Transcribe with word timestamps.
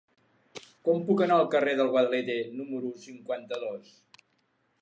Com 0.87 1.03
puc 1.09 1.21
anar 1.25 1.37
al 1.41 1.51
carrer 1.55 1.77
del 1.81 1.93
Guadalete 1.97 2.39
número 2.57 2.93
cinquanta-dos? 3.07 3.97